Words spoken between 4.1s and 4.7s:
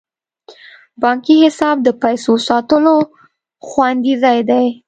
ځای دی.